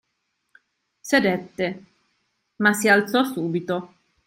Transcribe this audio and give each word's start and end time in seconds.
Sedette, 1.09 1.79
ma 2.57 2.73
si 2.73 2.89
alzò 2.89 3.23
subito. 3.23 3.93